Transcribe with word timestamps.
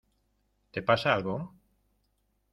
¿te 0.73 0.81
pasa 0.81 1.13
algo? 1.13 1.37